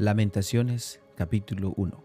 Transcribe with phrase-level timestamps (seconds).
[0.00, 2.02] Lamentaciones capítulo 1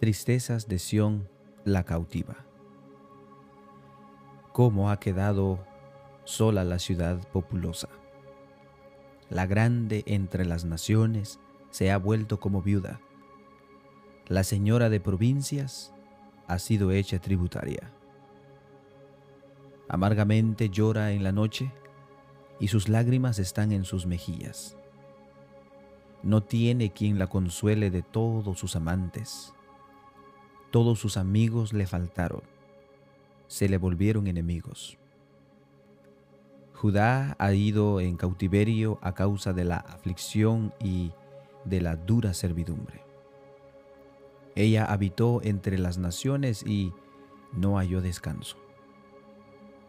[0.00, 1.28] Tristezas de Sión
[1.66, 2.46] la cautiva.
[4.54, 5.66] ¿Cómo ha quedado
[6.24, 7.90] sola la ciudad populosa?
[9.28, 11.38] La grande entre las naciones
[11.68, 13.02] se ha vuelto como viuda.
[14.26, 15.92] La señora de provincias
[16.46, 17.92] ha sido hecha tributaria.
[19.90, 21.70] Amargamente llora en la noche
[22.58, 24.78] y sus lágrimas están en sus mejillas
[26.28, 29.54] no tiene quien la consuele de todos sus amantes.
[30.70, 32.42] Todos sus amigos le faltaron,
[33.46, 34.98] se le volvieron enemigos.
[36.74, 41.12] Judá ha ido en cautiverio a causa de la aflicción y
[41.64, 43.02] de la dura servidumbre.
[44.54, 46.92] Ella habitó entre las naciones y
[47.54, 48.58] no halló descanso.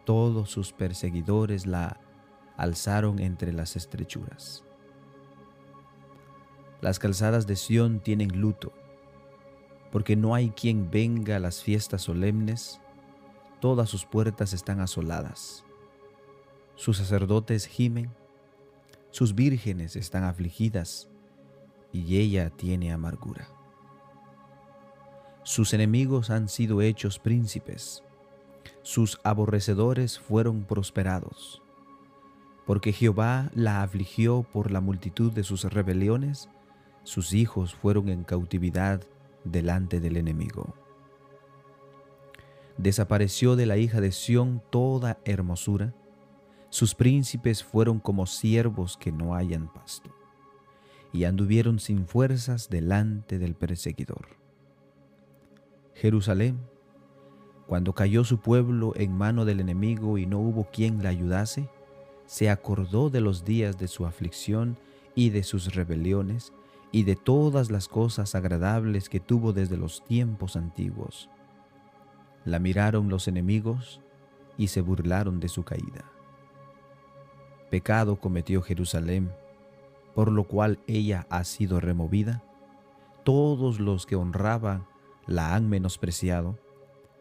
[0.06, 2.00] Todos sus perseguidores la
[2.56, 4.64] alzaron entre las estrechuras.
[6.80, 8.72] Las calzadas de Sión tienen luto,
[9.92, 12.80] porque no hay quien venga a las fiestas solemnes,
[13.60, 15.64] todas sus puertas están asoladas.
[16.76, 18.10] Sus sacerdotes gimen,
[19.10, 21.08] sus vírgenes están afligidas,
[21.92, 23.48] y ella tiene amargura.
[25.42, 28.04] Sus enemigos han sido hechos príncipes,
[28.82, 31.62] sus aborrecedores fueron prosperados,
[32.66, 36.48] porque Jehová la afligió por la multitud de sus rebeliones,
[37.10, 39.02] sus hijos fueron en cautividad
[39.42, 40.76] delante del enemigo.
[42.78, 45.92] Desapareció de la hija de Sión toda hermosura,
[46.68, 50.14] sus príncipes fueron como siervos que no hayan pasto,
[51.12, 54.28] y anduvieron sin fuerzas delante del perseguidor.
[55.94, 56.60] Jerusalén,
[57.66, 61.68] cuando cayó su pueblo en mano del enemigo y no hubo quien la ayudase,
[62.26, 64.78] se acordó de los días de su aflicción
[65.16, 66.52] y de sus rebeliones,
[66.92, 71.30] y de todas las cosas agradables que tuvo desde los tiempos antiguos.
[72.44, 74.00] La miraron los enemigos
[74.56, 76.10] y se burlaron de su caída.
[77.70, 79.30] Pecado cometió Jerusalén,
[80.14, 82.42] por lo cual ella ha sido removida.
[83.24, 84.86] Todos los que honraban
[85.26, 86.58] la han menospreciado,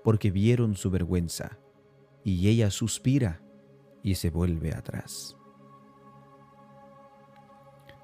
[0.04, 1.60] porque vieron su vergüenza,
[2.24, 3.42] y ella suspira
[4.02, 5.39] y se vuelve atrás.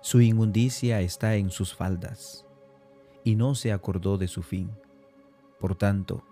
[0.05, 2.45] Su inmundicia está en sus faldas,
[3.23, 4.69] y no se acordó de su fin.
[5.59, 6.23] Por tanto,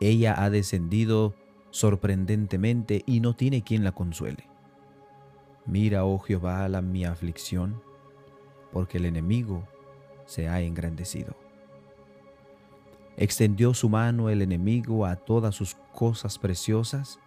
[0.00, 1.34] ella ha descendido
[1.70, 4.48] sorprendentemente y no tiene quien la consuele.
[5.66, 7.82] Mira, oh Jehová, la mi aflicción,
[8.72, 9.66] porque el enemigo
[10.24, 11.34] se ha engrandecido.
[13.16, 17.18] Extendió su mano el enemigo a todas sus cosas preciosas.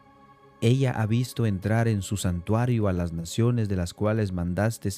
[0.62, 4.90] Ella ha visto entrar en su santuario a las naciones de las cuales mandaste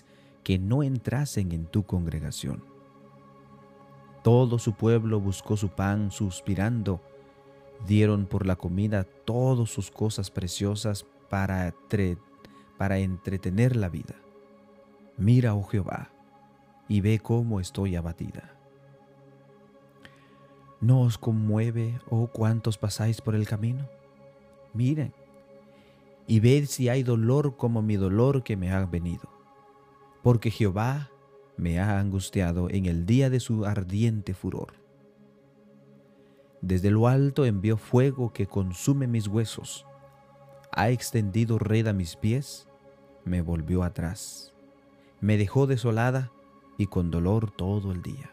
[0.47, 2.63] que no entrasen en tu congregación.
[4.23, 7.01] Todo su pueblo buscó su pan suspirando,
[7.85, 11.75] dieron por la comida todas sus cosas preciosas para,
[12.77, 14.15] para entretener la vida.
[15.17, 16.11] Mira, oh Jehová,
[16.87, 18.55] y ve cómo estoy abatida.
[20.79, 23.85] ¿No os conmueve, oh cuantos pasáis por el camino?
[24.73, 25.13] Miren,
[26.25, 29.36] y ved si hay dolor como mi dolor que me ha venido
[30.23, 31.09] porque Jehová
[31.57, 34.73] me ha angustiado en el día de su ardiente furor.
[36.61, 39.85] Desde lo alto envió fuego que consume mis huesos,
[40.71, 42.67] ha extendido red a mis pies,
[43.25, 44.53] me volvió atrás,
[45.19, 46.31] me dejó desolada
[46.77, 48.31] y con dolor todo el día.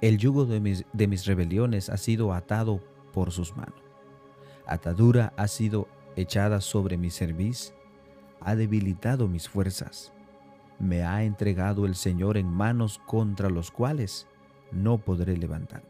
[0.00, 2.80] El yugo de mis, de mis rebeliones ha sido atado
[3.12, 3.80] por sus manos.
[4.66, 7.74] Atadura ha sido echada sobre mi cerviz
[8.44, 10.12] ha debilitado mis fuerzas.
[10.78, 14.28] Me ha entregado el Señor en manos contra los cuales
[14.70, 15.88] no podré levantarme.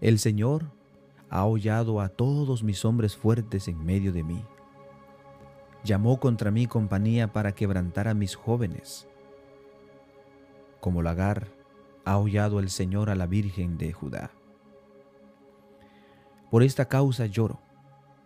[0.00, 0.70] El Señor
[1.30, 4.44] ha hollado a todos mis hombres fuertes en medio de mí.
[5.82, 9.08] Llamó contra mí compañía para quebrantar a mis jóvenes.
[10.80, 11.48] Como lagar,
[12.04, 14.30] ha hollado el Señor a la Virgen de Judá.
[16.50, 17.63] Por esta causa lloro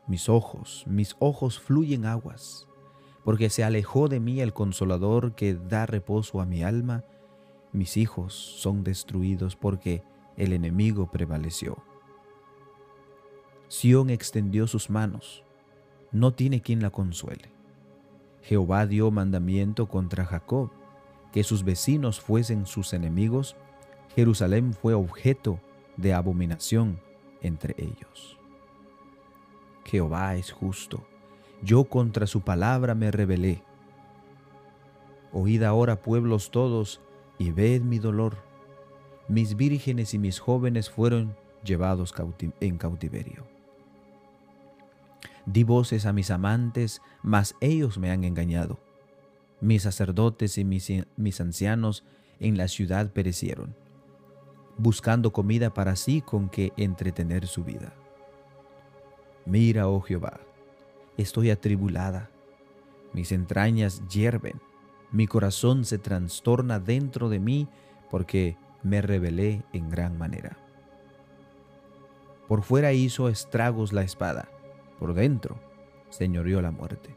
[0.08, 2.66] mis ojos, mis ojos fluyen aguas,
[3.24, 7.04] porque se alejó de mí el consolador que da reposo a mi alma.
[7.72, 10.02] Mis hijos son destruidos porque
[10.36, 11.76] el enemigo prevaleció.
[13.68, 15.44] Sión extendió sus manos,
[16.10, 17.50] no tiene quien la consuele.
[18.42, 20.70] Jehová dio mandamiento contra Jacob,
[21.32, 23.56] que sus vecinos fuesen sus enemigos.
[24.16, 25.60] Jerusalén fue objeto
[25.98, 26.98] de abominación
[27.42, 28.37] entre ellos.
[29.88, 31.06] Jehová es justo.
[31.62, 33.62] Yo contra su palabra me rebelé.
[35.32, 37.00] Oíd ahora, pueblos todos,
[37.38, 38.36] y ved mi dolor.
[39.28, 42.14] Mis vírgenes y mis jóvenes fueron llevados
[42.60, 43.46] en cautiverio.
[45.46, 48.78] Di voces a mis amantes, mas ellos me han engañado.
[49.62, 52.04] Mis sacerdotes y mis, mis ancianos
[52.40, 53.74] en la ciudad perecieron,
[54.76, 57.94] buscando comida para sí con que entretener su vida.
[59.48, 60.40] Mira, oh Jehová,
[61.16, 62.28] estoy atribulada,
[63.14, 64.60] mis entrañas hierven,
[65.10, 67.66] mi corazón se trastorna dentro de mí
[68.10, 70.58] porque me rebelé en gran manera.
[72.46, 74.50] Por fuera hizo estragos la espada,
[74.98, 75.58] por dentro
[76.10, 77.16] señoreó la muerte.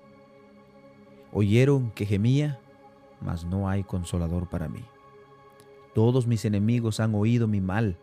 [1.34, 2.62] Oyeron que gemía,
[3.20, 4.86] mas no hay consolador para mí.
[5.94, 7.98] Todos mis enemigos han oído mi mal,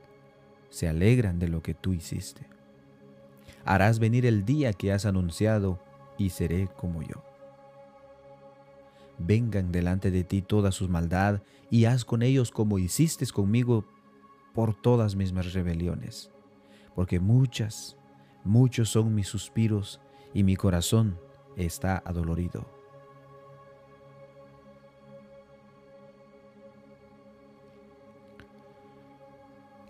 [0.69, 2.58] se alegran de lo que tú hiciste.
[3.69, 5.79] Harás venir el día que has anunciado
[6.17, 7.23] y seré como yo.
[9.19, 13.85] Vengan delante de ti toda su maldad y haz con ellos como hiciste conmigo
[14.55, 16.31] por todas mis rebeliones,
[16.95, 17.99] porque muchas,
[18.43, 20.01] muchos son mis suspiros
[20.33, 21.21] y mi corazón
[21.55, 22.65] está adolorido.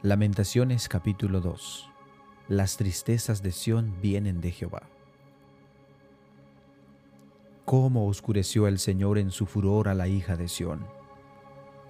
[0.02, 1.90] Lamentaciones capítulo 2
[2.48, 4.88] Las tristezas de Sión vienen de Jehová.
[7.66, 10.86] Cómo oscureció el Señor en su furor a la hija de Sión.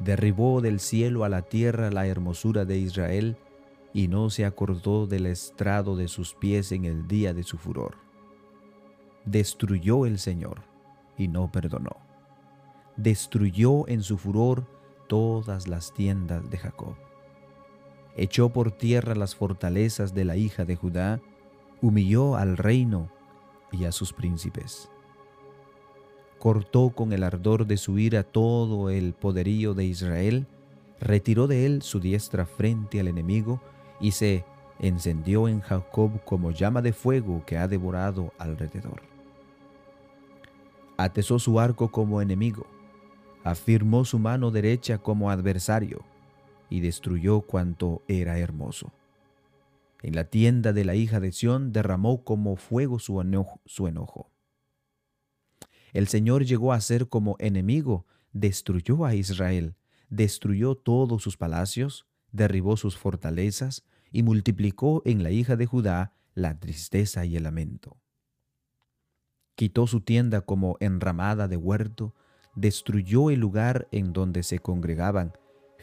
[0.01, 3.37] Derribó del cielo a la tierra la hermosura de Israel
[3.95, 7.95] y no se acordó del estrado de sus pies en el día de su furor.
[9.25, 10.63] Destruyó el Señor
[11.17, 11.99] y no perdonó.
[12.97, 14.67] Destruyó en su furor
[15.07, 16.97] todas las tiendas de Jacob
[18.19, 21.21] echó por tierra las fortalezas de la hija de Judá,
[21.81, 23.11] humilló al reino
[23.71, 24.91] y a sus príncipes.
[26.39, 30.47] Cortó con el ardor de su ira todo el poderío de Israel,
[31.01, 33.61] retiró de él su diestra frente al enemigo
[34.01, 34.45] y se
[34.81, 39.03] encendió en Jacob como llama de fuego que ha devorado alrededor.
[40.97, 42.67] Atesó su arco como enemigo,
[43.45, 46.05] afirmó su mano derecha como adversario,
[46.71, 48.93] y destruyó cuanto era hermoso.
[50.03, 54.31] En la tienda de la hija de Sión derramó como fuego su enojo,
[55.93, 59.75] El Señor llegó a ser como enemigo, destruyó a Israel,
[60.09, 66.59] destruyó todos sus palacios, derribó sus fortalezas y multiplicó en la hija de Judá la
[66.59, 67.97] tristeza y el lamento.
[69.57, 72.15] Quitó su tienda como enramada de huerto,
[72.55, 75.33] destruyó el lugar en donde se congregaban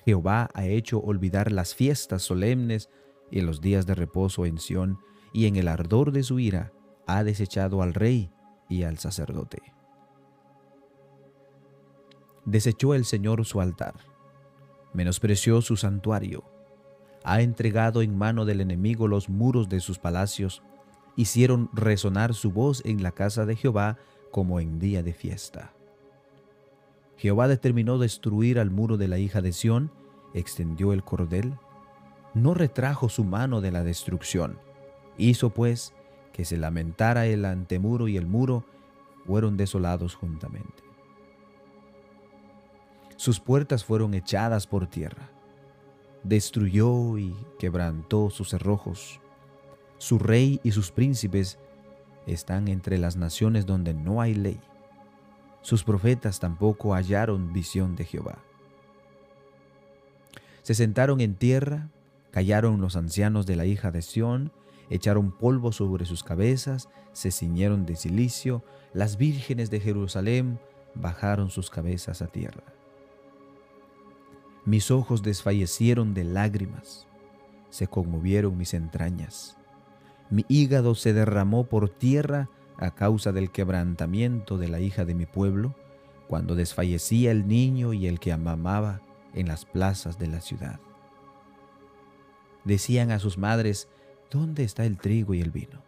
[0.06, 2.90] Jehová ha hecho olvidar las fiestas solemnes
[3.32, 5.00] y los días de reposo en Sión,
[5.34, 6.72] y en el ardor de su ira
[7.08, 8.32] ha desechado al rey
[8.70, 9.62] y al sacerdote.
[12.46, 13.96] Desechó el Señor su altar,
[14.94, 16.44] menospreció su santuario,
[17.24, 20.62] ha entregado en mano del enemigo los muros de sus palacios,
[21.16, 23.98] hicieron resonar su voz en la casa de Jehová
[24.32, 25.74] como en día de fiesta.
[27.18, 29.92] Jehová determinó destruir al muro de la hija de Sión,
[30.34, 31.56] extendió el cordel,
[32.34, 34.60] no retrajo su mano de la destrucción.
[35.18, 35.94] Hizo pues
[36.34, 38.66] que se lamentara el antemuro y el muro
[39.26, 40.84] fueron desolados juntamente.
[43.16, 45.30] Sus puertas fueron echadas por tierra.
[46.24, 49.22] Destruyó y quebrantó sus cerrojos.
[49.98, 51.58] Su rey y sus príncipes
[52.28, 54.60] están entre las naciones donde no hay ley.
[55.66, 58.38] Sus profetas tampoco hallaron visión de Jehová.
[60.62, 61.90] Se sentaron en tierra,
[62.30, 64.52] callaron los ancianos de la hija de Sión,
[64.92, 70.60] echaron polvo sobre sus cabezas, se ciñeron de silicio, las vírgenes de Jerusalén
[70.94, 72.64] bajaron sus cabezas a tierra.
[74.66, 77.08] Mis ojos desfallecieron de lágrimas,
[77.72, 79.58] se conmovieron mis entrañas.
[80.30, 85.26] Mi hígado se derramó por tierra a causa del quebrantamiento de la hija de mi
[85.26, 85.76] pueblo,
[86.28, 89.02] cuando desfallecía el niño y el que amamaba
[89.34, 90.80] en las plazas de la ciudad.
[92.64, 93.88] Decían a sus madres,
[94.32, 95.84] ¿dónde está el trigo y el vino?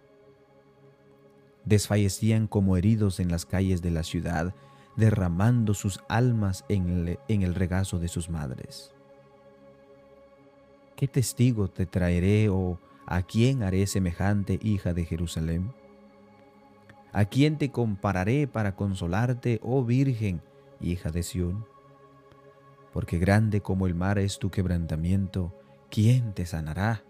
[1.66, 4.54] Desfallecían como heridos en las calles de la ciudad,
[4.96, 8.92] derramando sus almas en el, regazo de sus madres.
[10.96, 15.72] ¿Qué testigo te traeré o a quién haré semejante hija de Jerusalén?
[17.18, 20.40] ¿A quién te compararé para consolarte, oh Virgen,
[20.80, 21.66] hija de Sión?
[22.94, 25.52] Porque grande como el mar es tu quebrantamiento,
[25.90, 27.04] ¿quién te sanará?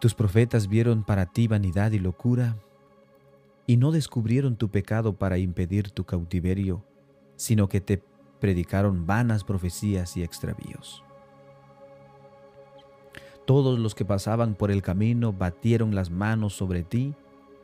[0.00, 2.56] Tus profetas vieron para ti vanidad y locura,
[3.66, 6.82] y no descubrieron tu pecado para impedir tu cautiverio,
[7.36, 8.02] sino que te
[8.40, 11.04] predicaron vanas profecías y extravíos.
[13.48, 17.14] Todos los que pasaban por el camino batieron las manos sobre ti,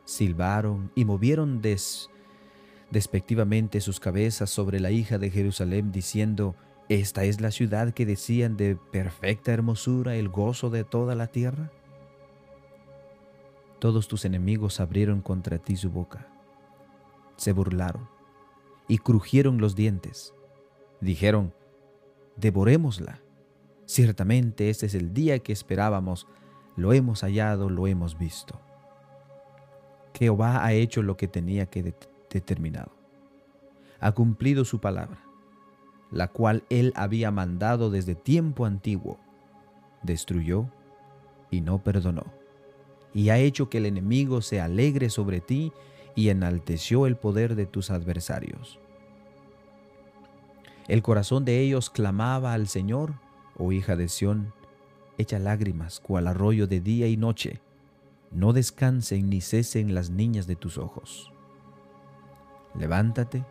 [0.03, 1.61] silbaron y movieron
[2.89, 6.55] despectivamente sus cabezas sobre la hija de Jerusalén, diciendo,
[6.89, 11.71] ¿Esta es la ciudad que decían de perfecta hermosura, el gozo de toda la tierra?
[13.77, 16.27] Todos tus enemigos abrieron contra ti su boca,
[17.37, 18.09] se burlaron
[18.87, 20.33] y crujieron los dientes.
[20.99, 21.53] Dijeron,
[22.37, 23.24] devorémosla.
[23.85, 26.27] Ciertamente este es el día que esperábamos,
[26.75, 28.59] lo hemos hallado, lo hemos visto.
[30.17, 31.93] Jehová ha hecho lo que tenía que
[32.29, 32.91] determinado.
[33.99, 35.19] Ha cumplido su palabra,
[36.11, 39.19] la cual él había mandado desde tiempo antiguo.
[40.03, 40.69] Destruyó
[41.51, 42.25] y no perdonó.
[43.13, 45.71] Y ha hecho que el enemigo se alegre sobre ti
[46.15, 48.79] y enalteció el poder de tus adversarios.
[50.87, 53.15] El corazón de ellos clamaba al Señor,
[53.57, 54.53] oh hija de Sión,
[55.17, 57.61] echa lágrimas cual arroyo de día y noche.
[58.31, 61.31] No descansen ni cesen las niñas de tus ojos.
[62.77, 63.45] Levántate,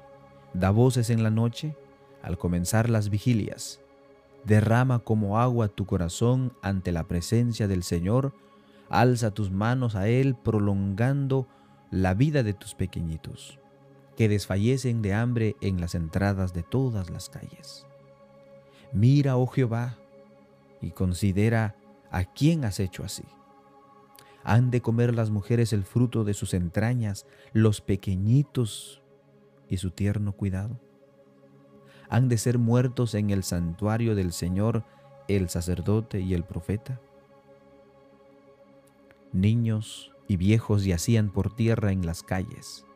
[0.53, 1.77] da voces en la noche,
[2.23, 3.81] al comenzar las vigilias.
[4.45, 8.35] Derrama como agua tu corazón ante la presencia del Señor,
[8.91, 11.47] alza tus manos a Él prolongando
[11.91, 13.59] la vida de tus pequeñitos
[14.17, 17.87] que desfallecen de hambre en las entradas de todas las calles.
[18.95, 19.99] Mira, oh Jehová,
[20.81, 21.77] y considera
[22.11, 23.25] a quién has hecho así.
[24.43, 29.03] Han de comer las mujeres el fruto de sus entrañas, los pequeñitos
[29.69, 30.81] y su tierno cuidado.
[32.09, 34.85] Han de ser muertos en el santuario del Señor
[35.29, 37.01] el sacerdote y el profeta.
[39.33, 42.87] Niños y viejos yacían por tierra en las calles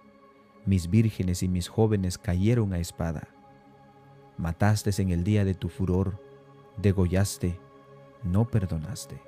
[0.68, 3.28] mis vírgenes y mis jóvenes cayeron a espada.
[4.38, 6.23] Mataste en el día de tu furor,
[6.76, 7.59] degollaste,
[8.23, 9.21] no perdonaste.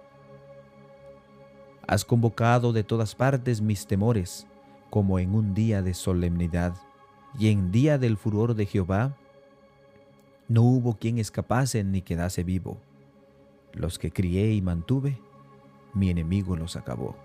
[1.86, 4.46] Has convocado de todas partes mis temores,
[4.88, 6.74] como en un día de solemnidad,
[7.36, 9.16] y en día del furor de Jehová,
[10.46, 12.78] no hubo quien escapase ni quedase vivo.
[13.72, 15.20] Los que crié y mantuve,
[15.92, 17.16] mi enemigo los acabó.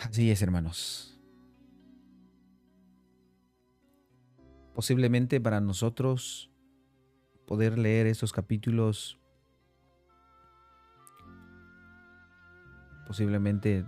[0.00, 1.18] Así es, hermanos.
[4.74, 6.50] Posiblemente para nosotros
[7.46, 9.18] poder leer estos capítulos,
[13.06, 13.84] posiblemente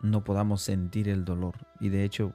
[0.00, 1.66] no podamos sentir el dolor.
[1.80, 2.34] Y de hecho,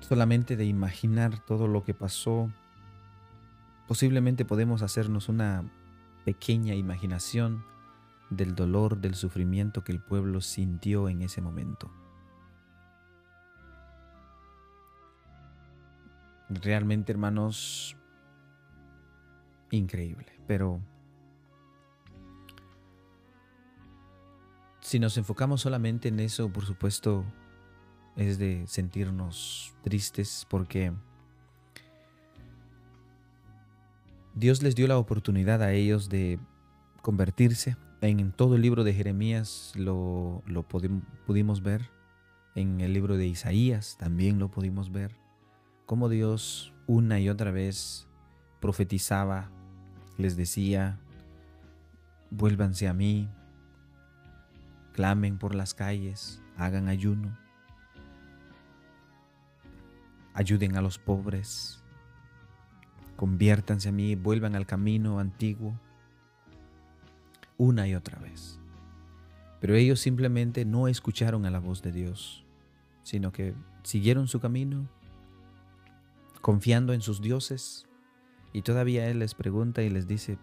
[0.00, 2.52] solamente de imaginar todo lo que pasó,
[3.88, 5.64] posiblemente podemos hacernos una
[6.26, 7.71] pequeña imaginación
[8.36, 11.90] del dolor, del sufrimiento que el pueblo sintió en ese momento.
[16.48, 17.96] Realmente, hermanos,
[19.70, 20.80] increíble, pero
[24.80, 27.24] si nos enfocamos solamente en eso, por supuesto,
[28.16, 30.92] es de sentirnos tristes porque
[34.34, 36.38] Dios les dio la oportunidad a ellos de
[37.00, 40.42] convertirse, en todo el libro de Jeremías lo,
[41.26, 41.88] pudimos ver,
[42.56, 45.16] en el libro de Isaías también lo pudimos ver,
[45.86, 48.08] cómo Dios una y otra vez
[48.60, 49.50] profetizaba,
[50.18, 50.98] les decía,
[52.30, 53.28] vuélvanse a mí,
[54.92, 57.38] clamen por las calles, hagan ayuno,
[60.34, 61.84] ayuden a los pobres,
[63.14, 65.78] conviértanse a mí, vuelvan al camino antiguo
[67.62, 68.58] una y otra vez.
[69.60, 72.44] Pero ellos simplemente no escucharon a la voz de Dios,
[73.04, 73.54] sino que
[73.84, 74.88] siguieron su camino,
[76.40, 77.86] confiando en sus dioses.
[78.52, 80.38] Y todavía Él les pregunta y les dice,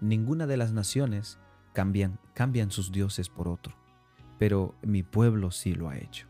[0.00, 1.40] ninguna de las naciones
[1.72, 3.74] cambian, cambian sus dioses por otro,
[4.38, 6.28] pero mi pueblo sí lo ha hecho.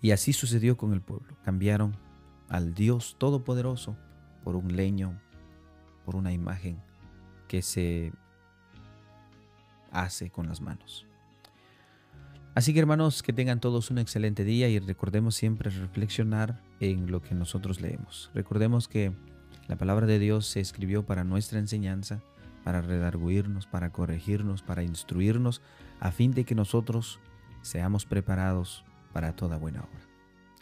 [0.00, 1.36] Y así sucedió con el pueblo.
[1.44, 1.96] Cambiaron
[2.48, 3.94] al Dios Todopoderoso
[4.42, 5.20] por un leño,
[6.06, 6.82] por una imagen
[7.46, 8.12] que se
[9.92, 11.06] hace con las manos.
[12.54, 17.22] Así que hermanos, que tengan todos un excelente día y recordemos siempre reflexionar en lo
[17.22, 18.30] que nosotros leemos.
[18.34, 19.12] Recordemos que
[19.68, 22.20] la palabra de Dios se escribió para nuestra enseñanza,
[22.62, 25.62] para redarguirnos, para corregirnos, para instruirnos,
[25.98, 27.20] a fin de que nosotros
[27.62, 28.84] seamos preparados
[29.14, 30.00] para toda buena obra.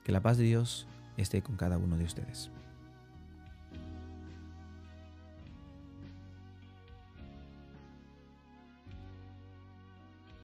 [0.05, 2.51] Que la paz de Dios esté con cada uno de ustedes.